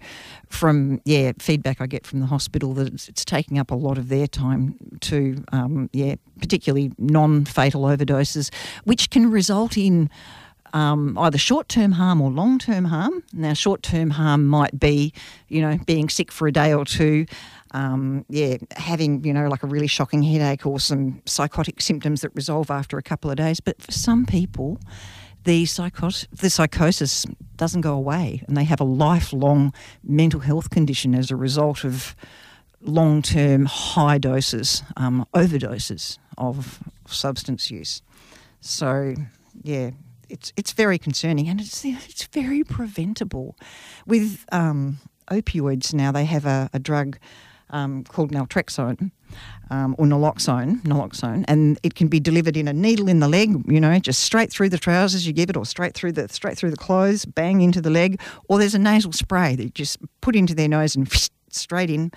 from 0.50 1.02
yeah 1.06 1.32
feedback 1.40 1.82
I 1.82 1.88
get 1.88 2.06
from 2.06 2.20
the 2.20 2.26
hospital 2.26 2.74
that 2.76 2.94
it's, 2.94 3.10
it's 3.10 3.26
taking 3.26 3.58
up 3.58 3.72
a 3.72 3.76
lot 3.76 3.98
of 3.98 4.10
their 4.10 4.28
time 4.28 4.76
to, 5.02 5.44
Um, 5.52 5.90
yeah, 5.94 6.16
particularly 6.40 6.92
non-fatal 7.00 7.82
overdoses, 7.82 8.54
which 8.84 9.10
can 9.10 9.32
result 9.32 9.78
in 9.78 10.10
um, 10.76 11.18
either 11.18 11.38
short 11.38 11.70
term 11.70 11.94
harm 11.94 12.22
or 12.22 12.30
long 12.30 12.60
term 12.60 12.86
harm. 12.86 13.24
Now, 13.32 13.54
short 13.54 13.82
term 13.82 14.10
harm 14.10 14.46
might 14.46 14.78
be, 14.78 15.14
you 15.48 15.62
know, 15.62 15.80
being 15.86 16.10
sick 16.10 16.34
for 16.34 16.48
a 16.48 16.52
day 16.52 16.74
or 16.74 16.84
two, 16.84 17.26
um, 17.72 18.26
yeah, 18.28 18.58
having, 18.76 19.24
you 19.24 19.34
know, 19.34 19.48
like 19.48 19.64
a 19.64 19.68
really 19.68 19.88
shocking 19.88 20.22
headache 20.22 20.66
or 20.66 20.80
some 20.82 21.22
psychotic 21.26 21.82
symptoms 21.82 22.22
that 22.22 22.32
resolve 22.36 22.70
after 22.70 22.98
a 22.98 23.02
couple 23.02 23.32
of 23.32 23.38
days. 23.38 23.62
But 23.62 23.82
for 23.82 23.94
some 23.94 24.26
people, 24.26 24.78
the, 25.46 25.64
psychos- 25.64 26.28
the 26.32 26.50
psychosis 26.50 27.26
doesn't 27.56 27.82
go 27.82 27.94
away 27.94 28.44
and 28.46 28.58
they 28.58 28.66
have 28.66 28.82
a 28.82 28.86
lifelong 28.86 29.74
mental 30.04 30.42
health 30.42 30.70
condition 30.72 31.16
as 31.16 31.32
a 31.32 31.38
result 31.38 31.86
of 31.86 32.18
long 32.82 33.22
term 33.22 33.66
high 33.66 34.18
doses, 34.18 34.84
um, 34.98 35.26
overdoses 35.34 36.18
of 36.38 36.84
substance 37.08 37.72
use. 37.72 38.02
So, 38.60 39.16
yeah, 39.64 39.92
it's 40.30 40.54
it's 40.56 40.72
very 40.72 40.98
concerning 40.98 41.48
and 41.48 41.60
it's 41.60 41.84
it's 41.86 42.26
very 42.28 42.64
preventable. 42.64 43.56
With 44.06 44.46
um, 44.52 44.98
opioids 45.30 45.94
now, 45.94 46.12
they 46.12 46.26
have 46.26 46.46
a, 46.46 46.70
a 46.74 46.80
drug 46.80 47.18
um, 47.70 48.04
called 48.04 48.32
naltrexone 48.32 49.12
um, 49.70 49.96
or 49.98 50.06
naloxone, 50.06 50.82
naloxone, 50.84 51.44
and 51.48 51.80
it 51.84 51.96
can 51.96 52.08
be 52.08 52.20
delivered 52.20 52.56
in 52.56 52.68
a 52.68 52.74
needle 52.74 53.08
in 53.08 53.20
the 53.20 53.28
leg. 53.28 53.50
You 53.68 53.82
know, 53.82 53.98
just 54.00 54.22
straight 54.22 54.52
through 54.52 54.70
the 54.70 54.78
trousers 54.78 55.26
you 55.26 55.34
give 55.34 55.50
it, 55.50 55.58
or 55.58 55.66
straight 55.66 55.94
through 55.94 56.14
the 56.14 56.30
straight 56.30 56.58
through 56.58 56.72
the 56.72 56.78
clothes, 56.78 57.26
bang 57.26 57.62
into 57.62 57.82
the 57.82 57.90
leg. 57.90 58.20
Or 58.48 58.60
there's 58.60 58.76
a 58.76 58.80
nasal 58.80 59.12
spray 59.12 59.56
that 59.56 59.64
you 59.64 59.70
just 59.70 59.98
put 60.22 60.36
into 60.36 60.54
their 60.54 60.68
nose 60.68 60.96
and 60.96 61.12
straight 61.50 61.90
in, 61.90 62.12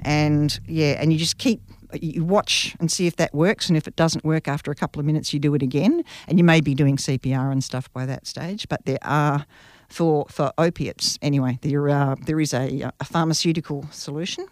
and 0.00 0.58
yeah, 0.66 0.96
and 1.00 1.12
you 1.12 1.18
just 1.18 1.38
keep 1.38 1.60
you 1.92 2.24
watch 2.24 2.76
and 2.80 2.90
see 2.90 3.06
if 3.06 3.16
that 3.16 3.34
works, 3.34 3.68
and 3.68 3.76
if 3.76 3.86
it 3.86 3.96
doesn't 3.96 4.24
work 4.24 4.48
after 4.48 4.70
a 4.70 4.74
couple 4.74 5.00
of 5.00 5.06
minutes, 5.06 5.32
you 5.32 5.40
do 5.40 5.54
it 5.54 5.62
again, 5.62 6.04
and 6.26 6.38
you 6.38 6.44
may 6.44 6.60
be 6.60 6.74
doing 6.74 6.96
CPR 6.96 7.50
and 7.50 7.62
stuff 7.62 7.92
by 7.92 8.06
that 8.06 8.26
stage. 8.26 8.68
But 8.68 8.84
there 8.84 8.98
are 9.02 9.46
for 9.88 10.26
for 10.28 10.52
opiates 10.58 11.18
anyway. 11.22 11.58
There 11.62 11.88
are 11.88 12.16
there 12.16 12.40
is 12.40 12.52
a, 12.54 12.90
a 13.00 13.04
pharmaceutical 13.04 13.86
solution. 13.90 14.46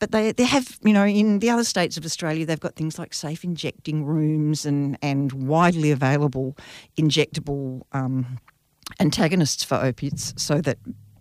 But 0.00 0.10
they, 0.10 0.32
they 0.32 0.44
have, 0.44 0.76
you 0.82 0.92
know, 0.92 1.06
in 1.06 1.38
the 1.38 1.50
other 1.50 1.64
states 1.64 1.96
of 1.96 2.04
Australia, 2.04 2.44
they've 2.44 2.58
got 2.60 2.74
things 2.74 2.98
like 2.98 3.14
safe 3.14 3.44
injecting 3.44 4.04
rooms 4.04 4.66
and, 4.66 4.98
and 5.00 5.32
widely 5.32 5.92
available 5.92 6.56
injectable 6.98 7.82
um, 7.92 8.38
antagonists 9.00 9.62
for 9.62 9.76
opiates 9.76 10.34
so 10.36 10.60
that, 10.60 10.78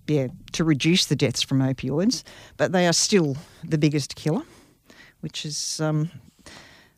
yeah, 0.07 0.27
to 0.53 0.63
reduce 0.63 1.05
the 1.05 1.15
deaths 1.15 1.41
from 1.41 1.59
opioids. 1.59 2.23
But 2.57 2.71
they 2.71 2.87
are 2.87 2.93
still 2.93 3.37
the 3.63 3.77
biggest 3.77 4.15
killer 4.15 4.41
which 5.23 5.45
is 5.45 5.79
um, 5.79 6.11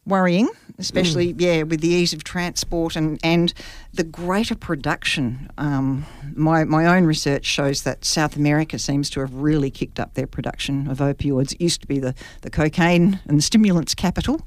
worrying, 0.06 0.50
especially 0.80 1.34
mm. 1.34 1.42
yeah 1.42 1.62
with 1.62 1.82
the 1.82 1.90
ease 1.90 2.12
of 2.12 2.24
transport 2.24 2.96
and 2.96 3.20
and 3.24 3.54
the 3.94 4.04
greater 4.04 4.56
production. 4.56 5.50
Um, 5.58 6.06
my 6.34 6.64
my 6.64 6.86
own 6.86 7.06
research 7.06 7.46
shows 7.46 7.84
that 7.84 8.04
South 8.04 8.36
America 8.36 8.80
seems 8.80 9.10
to 9.12 9.20
have 9.20 9.34
really 9.34 9.70
kicked 9.70 10.00
up 10.00 10.16
their 10.16 10.28
production 10.28 10.90
of 10.90 10.98
opioids. 10.98 11.54
It 11.54 11.62
used 11.62 11.82
to 11.82 11.88
be 11.88 12.00
the 12.00 12.16
the 12.42 12.50
cocaine 12.50 13.20
and 13.28 13.38
the 13.38 13.44
stimulants 13.44 13.96
capital. 13.96 14.42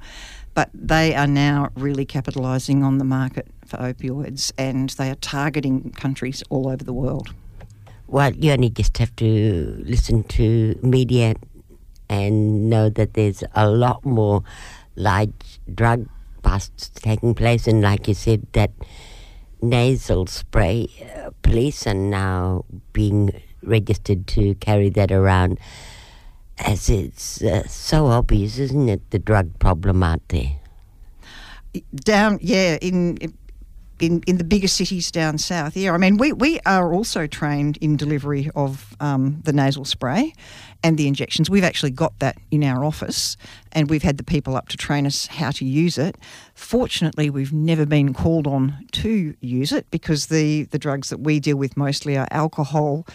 but 0.59 0.71
they 0.75 1.15
are 1.15 1.29
now 1.29 1.71
really 1.77 2.05
capitalising 2.05 2.83
on 2.83 2.99
the 2.99 3.05
market 3.05 3.47
for 3.65 3.77
opioids 3.77 4.51
and 4.59 4.91
they 4.99 5.09
are 5.09 5.15
targeting 5.15 5.93
countries 5.93 6.43
all 6.51 6.67
over 6.67 6.83
the 6.83 6.93
world. 6.93 7.33
Well, 8.09 8.35
you 8.35 8.51
only 8.51 8.71
just 8.71 8.99
have 8.99 9.15
to 9.17 9.77
listen 9.87 10.25
to 10.25 10.77
media 10.83 11.37
and 12.09 12.69
know 12.71 12.89
that 12.89 13.15
there's 13.15 13.45
a 13.55 13.69
lot 13.69 14.05
more 14.05 14.43
large 14.97 15.61
drug 15.73 16.09
busts 16.43 16.91
taking 16.91 17.35
place, 17.35 17.67
and 17.67 17.83
like 17.83 18.09
you 18.09 18.15
said, 18.15 18.47
that 18.53 18.71
nasal 19.61 20.27
spray, 20.27 20.89
uh, 21.17 21.31
police 21.43 21.87
are 21.87 21.95
now 21.95 22.65
being 22.93 23.31
registered 23.63 24.27
to 24.27 24.55
carry 24.57 24.89
that 24.89 25.11
around, 25.11 25.59
as 26.59 26.89
it's 26.89 27.43
uh, 27.43 27.67
so 27.67 28.07
obvious, 28.07 28.59
isn't 28.59 28.89
it? 28.89 29.11
The 29.11 29.19
drug 29.19 29.59
problem 29.59 30.03
out 30.03 30.23
there. 30.29 30.59
Down, 31.95 32.39
yeah, 32.41 32.79
in 32.81 33.19
in, 34.01 34.23
in 34.27 34.39
the 34.39 34.45
bigger 34.45 34.69
cities 34.69 35.11
down 35.11 35.39
south. 35.39 35.77
Yeah, 35.77 35.93
I 35.93 35.99
mean, 35.99 36.17
we, 36.17 36.33
we 36.33 36.61
are 36.67 36.93
also 36.93 37.27
trained 37.27 37.77
in 37.79 37.97
delivery 37.97 38.51
of 38.55 38.97
um, 39.01 39.41
the 39.45 39.53
nasal 39.53 39.85
spray 39.85 40.33
and 40.83 40.97
the 40.97 41.09
injections. 41.09 41.51
We've 41.51 41.65
actually 41.65 41.91
got 41.91 42.19
that 42.21 42.39
in 42.51 42.63
our 42.63 42.85
office 42.85 43.37
and 43.73 43.91
we've 43.91 44.03
had 44.03 44.17
the 44.17 44.25
people 44.25 44.57
up 44.57 44.69
to 44.69 44.77
train 44.77 45.07
us 45.07 45.27
how 45.27 45.51
to 45.53 45.65
use 45.65 45.99
it. 45.99 46.17
Fortunately, 46.55 47.31
we've 47.31 47.53
never 47.53 47.87
been 47.87 48.15
called 48.15 48.47
on 48.47 48.87
to 48.93 49.35
use 49.41 49.73
it 49.73 49.91
because 49.91 50.27
the, 50.27 50.65
the 50.65 50.79
drugs 50.79 51.11
that 51.11 51.21
we 51.21 51.41
deal 51.41 51.57
with 51.57 51.77
mostly 51.77 52.17
are 52.17 52.29
alcohol, 52.31 53.07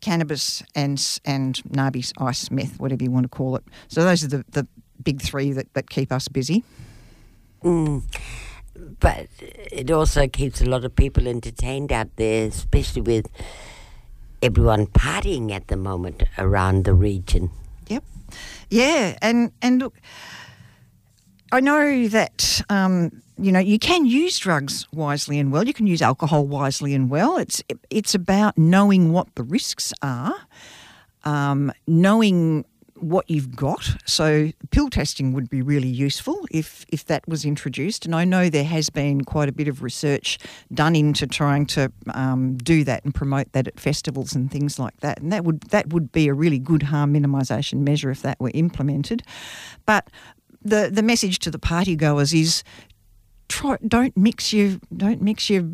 cannabis, 0.00 0.62
and, 0.74 1.20
and 1.24 1.62
Nabi 1.64 2.12
ice 2.18 2.50
meth, 2.50 2.78
whatever 2.78 3.02
you 3.02 3.10
want 3.10 3.24
to 3.24 3.28
call 3.28 3.56
it. 3.56 3.64
So 3.88 4.04
those 4.04 4.22
are 4.24 4.28
the, 4.28 4.44
the 4.50 4.66
big 5.02 5.22
three 5.22 5.52
that, 5.52 5.72
that 5.74 5.88
keep 5.88 6.12
us 6.12 6.28
busy. 6.28 6.64
Mm 7.62 8.02
but 9.00 9.28
it 9.40 9.90
also 9.90 10.26
keeps 10.28 10.60
a 10.60 10.66
lot 10.66 10.84
of 10.84 10.94
people 10.94 11.28
entertained 11.28 11.92
out 11.92 12.08
there, 12.16 12.46
especially 12.46 13.02
with 13.02 13.26
everyone 14.42 14.86
partying 14.86 15.50
at 15.50 15.68
the 15.68 15.76
moment 15.76 16.22
around 16.36 16.84
the 16.84 16.94
region. 16.94 17.50
Yep. 17.88 18.04
Yeah, 18.70 19.16
and 19.22 19.52
and 19.62 19.80
look, 19.80 19.94
I 21.50 21.60
know 21.60 22.08
that 22.08 22.60
um, 22.68 23.22
you 23.38 23.52
know 23.52 23.60
you 23.60 23.78
can 23.78 24.04
use 24.04 24.38
drugs 24.38 24.86
wisely 24.92 25.38
and 25.38 25.52
well. 25.52 25.66
You 25.66 25.74
can 25.74 25.86
use 25.86 26.02
alcohol 26.02 26.46
wisely 26.46 26.94
and 26.94 27.08
well. 27.08 27.38
It's 27.38 27.62
it's 27.90 28.14
about 28.14 28.58
knowing 28.58 29.12
what 29.12 29.34
the 29.34 29.42
risks 29.42 29.92
are, 30.02 30.34
um, 31.24 31.72
knowing 31.86 32.64
what 33.00 33.28
you've 33.30 33.54
got. 33.54 33.96
So 34.06 34.50
pill 34.70 34.88
testing 34.90 35.32
would 35.32 35.48
be 35.48 35.62
really 35.62 35.88
useful 35.88 36.46
if 36.50 36.84
if 36.88 37.04
that 37.06 37.26
was 37.28 37.44
introduced. 37.44 38.04
And 38.04 38.14
I 38.14 38.24
know 38.24 38.48
there 38.48 38.64
has 38.64 38.90
been 38.90 39.24
quite 39.24 39.48
a 39.48 39.52
bit 39.52 39.68
of 39.68 39.82
research 39.82 40.38
done 40.72 40.96
into 40.96 41.26
trying 41.26 41.66
to 41.66 41.92
um, 42.14 42.56
do 42.56 42.84
that 42.84 43.04
and 43.04 43.14
promote 43.14 43.52
that 43.52 43.66
at 43.66 43.80
festivals 43.80 44.34
and 44.34 44.50
things 44.50 44.78
like 44.78 44.98
that. 45.00 45.20
And 45.20 45.32
that 45.32 45.44
would 45.44 45.60
that 45.70 45.92
would 45.92 46.12
be 46.12 46.28
a 46.28 46.34
really 46.34 46.58
good 46.58 46.84
harm 46.84 47.14
minimisation 47.14 47.80
measure 47.80 48.10
if 48.10 48.22
that 48.22 48.38
were 48.40 48.52
implemented. 48.54 49.22
But 49.86 50.08
the 50.62 50.90
the 50.92 51.02
message 51.02 51.38
to 51.40 51.50
the 51.50 51.58
party 51.58 51.96
goers 51.96 52.34
is 52.34 52.62
try 53.48 53.76
don't 53.86 54.16
mix 54.16 54.52
your 54.52 54.78
don't 54.96 55.22
mix 55.22 55.48
your 55.50 55.70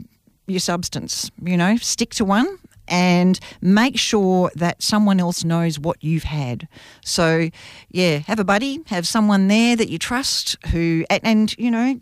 your 0.47 0.61
substance. 0.61 1.31
You 1.43 1.57
know, 1.57 1.77
stick 1.77 2.15
to 2.15 2.25
one 2.25 2.59
and 2.89 3.39
make 3.61 3.99
sure 3.99 4.51
that 4.55 4.83
someone 4.83 5.21
else 5.21 5.45
knows 5.45 5.79
what 5.79 6.03
you've 6.03 6.25
had. 6.25 6.69
So, 7.05 7.51
yeah, 7.91 8.19
have 8.19 8.39
a 8.39 8.45
buddy, 8.45 8.81
have 8.87 9.07
someone 9.07 9.49
there 9.49 9.77
that 9.77 9.89
you 9.89 9.99
trust 9.99 10.57
who, 10.69 11.05
and, 11.11 11.21
and 11.25 11.59
you 11.59 11.71
know, 11.71 11.99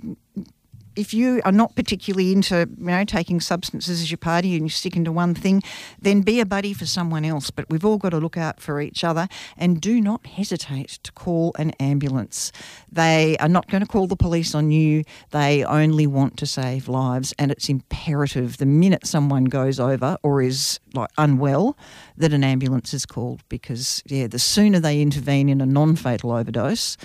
if 0.97 1.15
you 1.15 1.41
are 1.45 1.53
not 1.53 1.75
particularly 1.75 2.33
into 2.33 2.69
you 2.79 2.87
know 2.87 3.05
taking 3.05 3.41
substances 3.41 4.01
as 4.01 4.11
your 4.11 4.19
party 4.19 4.55
and 4.55 4.65
you 4.65 4.69
stick 4.69 4.97
into 4.97 5.13
one 5.13 5.35
thing, 5.35 5.63
then 6.01 6.23
be 6.23 6.41
a 6.41 6.47
buddy 6.47 6.73
for 6.73 6.87
someone 6.87 7.25
else. 7.25 7.51
But 7.51 7.69
we've 7.71 7.85
all 7.85 7.99
got 7.99 8.11
to 8.11 8.19
look 8.19 8.37
out 8.37 8.61
for 8.61 8.81
each 8.81 9.05
other 9.05 9.29
and 9.57 9.81
do 9.81 10.01
not 10.01 10.27
hesitate 10.27 10.99
to 11.03 11.13
call 11.13 11.53
an 11.59 11.71
ambulance. 11.81 12.53
They 12.91 13.37
are 13.39 13.49
not 13.49 13.69
going 13.69 13.83
to 13.83 13.89
call 13.89 14.07
the 14.07 14.17
police 14.17 14.55
on 14.55 14.71
you. 14.71 15.05
They 15.31 15.65
only 15.65 16.07
want 16.07 16.37
to 16.39 16.47
save 16.47 16.89
lives, 16.89 17.35
and 17.39 17.51
it's 17.51 17.69
imperative 17.69 18.59
the 18.59 18.67
minute 18.67 19.07
someone 19.07 19.45
goes 19.45 19.81
over 19.81 20.17
or 20.23 20.43
is 20.43 20.79
like 20.95 21.11
unwell 21.19 21.77
that 22.17 22.33
an 22.33 22.45
ambulance 22.45 22.93
is 22.95 23.07
called 23.07 23.43
because 23.49 24.03
yeah, 24.07 24.27
the 24.27 24.39
sooner 24.39 24.79
they 24.79 25.01
intervene 25.01 25.49
in 25.49 25.61
a 25.61 25.67
non-fatal 25.67 26.33
overdose, 26.33 26.97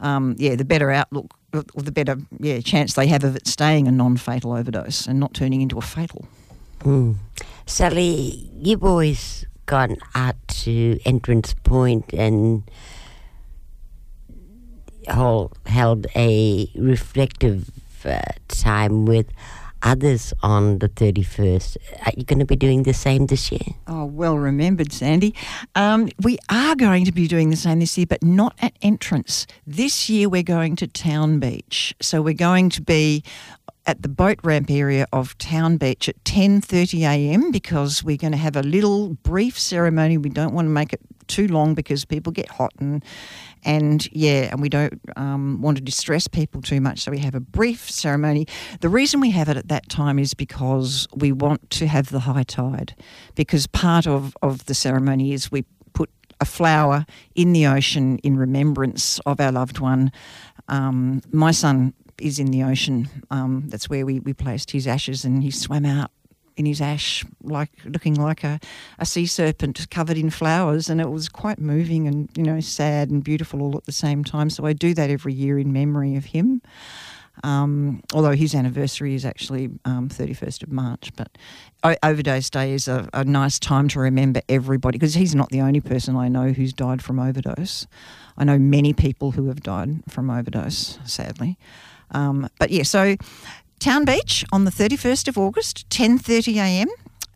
um, 0.00 0.34
yeah, 0.38 0.54
the 0.54 0.64
better 0.64 0.90
outlook 0.90 1.34
or 1.54 1.82
the 1.82 1.92
better 1.92 2.16
yeah 2.40 2.60
chance 2.60 2.94
they 2.94 3.06
have 3.06 3.24
of 3.24 3.36
it 3.36 3.46
staying 3.46 3.86
a 3.88 3.92
non-fatal 3.92 4.52
overdose 4.52 5.06
and 5.06 5.20
not 5.20 5.34
turning 5.34 5.60
into 5.60 5.78
a 5.78 5.82
fatal. 5.82 6.26
Mm. 6.80 7.16
Sally, 7.66 8.50
you 8.60 8.76
boys 8.76 8.90
always 8.90 9.46
gone 9.66 9.96
out 10.14 10.36
to 10.48 10.98
Entrance 11.04 11.54
Point 11.64 12.12
and 12.12 12.62
hold, 15.08 15.56
held 15.66 16.06
a 16.14 16.70
reflective 16.76 17.70
uh, 18.04 18.20
time 18.48 19.06
with 19.06 19.26
others 19.84 20.32
on 20.42 20.78
the 20.78 20.88
31st. 20.88 21.76
Are 22.06 22.12
you 22.16 22.24
going 22.24 22.40
to 22.40 22.44
be 22.44 22.56
doing 22.56 22.82
the 22.82 22.94
same 22.94 23.26
this 23.26 23.52
year? 23.52 23.60
Oh, 23.86 24.06
well 24.06 24.36
remembered, 24.36 24.92
Sandy. 24.92 25.34
Um, 25.74 26.08
we 26.22 26.38
are 26.48 26.74
going 26.74 27.04
to 27.04 27.12
be 27.12 27.28
doing 27.28 27.50
the 27.50 27.56
same 27.56 27.78
this 27.80 27.96
year, 27.96 28.06
but 28.06 28.22
not 28.22 28.56
at 28.60 28.72
entrance. 28.82 29.46
This 29.66 30.08
year 30.08 30.28
we're 30.28 30.42
going 30.42 30.74
to 30.76 30.86
Town 30.86 31.38
Beach. 31.38 31.94
So 32.00 32.22
we're 32.22 32.34
going 32.34 32.70
to 32.70 32.82
be 32.82 33.22
at 33.86 34.02
the 34.02 34.08
boat 34.08 34.38
ramp 34.42 34.70
area 34.70 35.06
of 35.12 35.36
Town 35.38 35.76
Beach 35.76 36.08
at 36.08 36.22
10:30 36.24 37.02
a.m. 37.02 37.50
because 37.50 38.02
we're 38.02 38.16
going 38.16 38.32
to 38.32 38.38
have 38.38 38.56
a 38.56 38.62
little 38.62 39.10
brief 39.22 39.58
ceremony. 39.58 40.16
We 40.16 40.30
don't 40.30 40.54
want 40.54 40.66
to 40.66 40.70
make 40.70 40.92
it 40.92 41.00
too 41.26 41.48
long 41.48 41.74
because 41.74 42.04
people 42.04 42.32
get 42.32 42.48
hot 42.48 42.72
and 42.78 43.04
and 43.64 44.06
yeah, 44.12 44.48
and 44.50 44.60
we 44.60 44.68
don't 44.68 45.00
um, 45.16 45.60
want 45.60 45.76
to 45.76 45.82
distress 45.82 46.28
people 46.28 46.62
too 46.62 46.80
much. 46.80 47.00
So 47.00 47.10
we 47.10 47.18
have 47.18 47.34
a 47.34 47.40
brief 47.40 47.90
ceremony. 47.90 48.46
The 48.80 48.88
reason 48.88 49.20
we 49.20 49.30
have 49.30 49.48
it 49.48 49.56
at 49.56 49.68
that 49.68 49.88
time 49.88 50.18
is 50.18 50.34
because 50.34 51.08
we 51.14 51.32
want 51.32 51.70
to 51.70 51.86
have 51.86 52.10
the 52.10 52.20
high 52.20 52.44
tide, 52.44 52.94
because 53.34 53.66
part 53.66 54.06
of 54.06 54.36
of 54.42 54.66
the 54.66 54.74
ceremony 54.74 55.32
is 55.32 55.50
we 55.50 55.64
put 55.92 56.10
a 56.40 56.44
flower 56.44 57.06
in 57.34 57.52
the 57.52 57.66
ocean 57.66 58.18
in 58.18 58.36
remembrance 58.36 59.20
of 59.20 59.40
our 59.40 59.52
loved 59.52 59.78
one. 59.78 60.12
Um, 60.68 61.22
my 61.32 61.52
son 61.52 61.94
is 62.20 62.38
in 62.38 62.50
the 62.50 62.62
ocean. 62.62 63.08
Um, 63.30 63.64
that's 63.68 63.88
where 63.90 64.06
we, 64.06 64.20
we 64.20 64.32
placed 64.32 64.70
his 64.70 64.86
ashes, 64.86 65.24
and 65.24 65.42
he 65.42 65.50
swam 65.50 65.84
out 65.84 66.10
in 66.56 66.66
his 66.66 66.80
ash, 66.80 67.24
like 67.42 67.70
looking 67.84 68.14
like 68.14 68.44
a, 68.44 68.60
a 68.98 69.06
sea 69.06 69.26
serpent 69.26 69.86
covered 69.90 70.16
in 70.16 70.30
flowers, 70.30 70.88
and 70.88 71.00
it 71.00 71.10
was 71.10 71.28
quite 71.28 71.58
moving 71.58 72.06
and 72.06 72.28
you 72.36 72.42
know 72.42 72.60
sad 72.60 73.10
and 73.10 73.24
beautiful 73.24 73.62
all 73.62 73.76
at 73.76 73.84
the 73.84 73.92
same 73.92 74.24
time. 74.24 74.50
So 74.50 74.66
I 74.66 74.72
do 74.72 74.94
that 74.94 75.10
every 75.10 75.34
year 75.34 75.58
in 75.58 75.72
memory 75.72 76.16
of 76.16 76.26
him. 76.26 76.62
Um, 77.42 78.02
although 78.12 78.36
his 78.36 78.54
anniversary 78.54 79.16
is 79.16 79.24
actually 79.24 79.68
um, 79.84 80.08
31st 80.08 80.62
of 80.62 80.70
March. 80.70 81.10
But 81.16 81.36
Overdose 82.02 82.48
Day 82.48 82.72
is 82.72 82.86
a, 82.86 83.08
a 83.12 83.24
nice 83.24 83.58
time 83.58 83.88
to 83.88 83.98
remember 83.98 84.40
everybody 84.48 84.98
because 84.98 85.14
he's 85.14 85.34
not 85.34 85.48
the 85.50 85.60
only 85.60 85.80
person 85.80 86.14
I 86.14 86.28
know 86.28 86.52
who's 86.52 86.72
died 86.72 87.02
from 87.02 87.18
overdose. 87.18 87.88
I 88.38 88.44
know 88.44 88.58
many 88.58 88.92
people 88.92 89.32
who 89.32 89.48
have 89.48 89.62
died 89.62 90.02
from 90.08 90.30
overdose, 90.30 90.98
sadly. 91.04 91.58
Um, 92.12 92.48
but 92.58 92.70
yeah, 92.70 92.84
so 92.84 93.16
Town 93.84 94.06
Beach 94.06 94.46
on 94.50 94.64
the 94.64 94.70
31st 94.70 95.28
of 95.28 95.36
August, 95.36 95.86
10:30 95.90 96.56
a.m. 96.56 96.88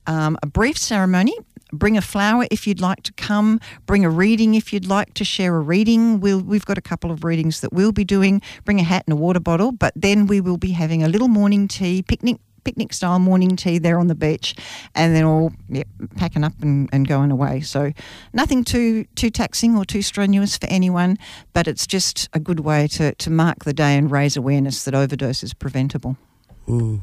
Um, 0.06 0.38
a 0.42 0.46
brief 0.46 0.78
ceremony. 0.78 1.36
Bring 1.74 1.98
a 1.98 2.00
flower 2.00 2.46
if 2.50 2.66
you'd 2.66 2.80
like 2.80 3.02
to 3.02 3.12
come. 3.12 3.60
Bring 3.84 4.02
a 4.02 4.08
reading 4.08 4.54
if 4.54 4.72
you'd 4.72 4.86
like 4.86 5.12
to 5.12 5.26
share 5.26 5.54
a 5.56 5.60
reading. 5.60 6.20
We'll, 6.20 6.40
we've 6.40 6.64
got 6.64 6.78
a 6.78 6.80
couple 6.80 7.10
of 7.10 7.22
readings 7.22 7.60
that 7.60 7.74
we'll 7.74 7.92
be 7.92 8.02
doing. 8.02 8.40
Bring 8.64 8.80
a 8.80 8.82
hat 8.82 9.04
and 9.06 9.12
a 9.12 9.16
water 9.16 9.40
bottle. 9.40 9.72
But 9.72 9.92
then 9.94 10.26
we 10.26 10.40
will 10.40 10.56
be 10.56 10.70
having 10.70 11.02
a 11.02 11.08
little 11.08 11.28
morning 11.28 11.68
tea, 11.68 12.02
picnic 12.02 12.38
picnic 12.64 12.94
style 12.94 13.18
morning 13.18 13.54
tea 13.54 13.76
there 13.76 13.98
on 13.98 14.06
the 14.06 14.14
beach 14.14 14.54
and 14.94 15.14
then 15.14 15.24
all 15.24 15.52
packing 16.16 16.44
up 16.44 16.54
and, 16.62 16.88
and 16.94 17.06
going 17.06 17.30
away. 17.30 17.60
So 17.60 17.92
nothing 18.32 18.64
too 18.64 19.04
too 19.16 19.28
taxing 19.28 19.76
or 19.76 19.84
too 19.84 20.00
strenuous 20.00 20.56
for 20.56 20.66
anyone, 20.68 21.18
but 21.52 21.68
it's 21.68 21.86
just 21.86 22.26
a 22.32 22.40
good 22.40 22.60
way 22.60 22.88
to, 22.88 23.14
to 23.16 23.28
mark 23.28 23.64
the 23.64 23.74
day 23.74 23.98
and 23.98 24.10
raise 24.10 24.34
awareness 24.34 24.84
that 24.84 24.94
overdose 24.94 25.42
is 25.42 25.52
preventable. 25.52 26.16
Mm. 26.68 27.00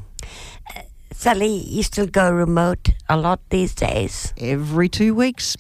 Uh, 0.75 0.81
Sally, 1.11 1.47
you 1.47 1.81
still 1.81 2.05
go 2.05 2.31
remote 2.31 2.89
a 3.09 3.17
lot 3.17 3.39
these 3.49 3.73
days? 3.73 4.33
Every 4.37 4.89
two 4.89 5.15
weeks. 5.15 5.57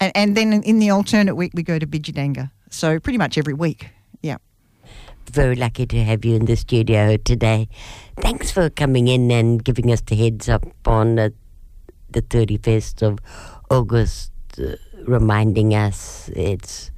And, 0.00 0.12
and 0.14 0.36
then 0.36 0.62
in 0.62 0.78
the 0.78 0.90
alternate 0.90 1.34
week, 1.34 1.52
we 1.54 1.62
go 1.62 1.78
to 1.78 1.86
Bidyadanga. 1.86 2.50
So 2.70 3.00
pretty 3.00 3.18
much 3.18 3.36
every 3.36 3.54
week. 3.54 3.90
Yeah. 4.22 4.36
Very 5.30 5.56
lucky 5.56 5.86
to 5.86 6.04
have 6.04 6.24
you 6.24 6.36
in 6.36 6.46
the 6.46 6.56
studio 6.56 7.16
today. 7.16 7.68
Thanks 8.20 8.50
for 8.50 8.70
coming 8.70 9.08
in 9.08 9.30
and 9.30 9.62
giving 9.62 9.90
us 9.92 10.00
the 10.00 10.14
heads 10.14 10.48
up 10.48 10.64
on 10.86 11.16
the, 11.16 11.32
the 12.08 12.22
31st 12.22 13.02
of 13.02 13.18
August, 13.70 14.32
uh, 14.58 14.76
reminding 15.06 15.74
us 15.74 16.30
it's 16.34 16.90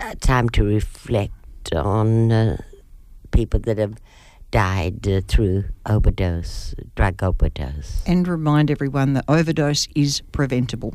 a 0.00 0.16
time 0.16 0.48
to 0.50 0.64
reflect 0.64 1.72
on 1.74 2.32
uh, 2.32 2.56
people 3.30 3.60
that 3.60 3.78
have 3.78 3.94
died 4.52 5.08
uh, 5.08 5.20
through 5.26 5.64
overdose, 5.86 6.74
drug 6.94 7.20
overdose. 7.22 8.02
And 8.06 8.28
remind 8.28 8.70
everyone 8.70 9.14
that 9.14 9.24
overdose 9.26 9.88
is 9.96 10.20
preventable. 10.30 10.94